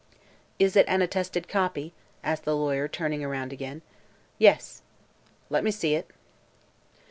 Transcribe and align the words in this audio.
"Is 0.57 0.75
it 0.75 0.87
an 0.89 1.03
attested 1.03 1.47
copy?" 1.47 1.93
asked 2.23 2.43
the 2.43 2.55
lawyer, 2.55 2.87
turning 2.87 3.23
around 3.23 3.53
again. 3.53 3.83
"Yes." 4.39 4.81
"Let 5.51 5.63
me 5.63 5.69
see 5.69 5.93
it." 5.93 6.09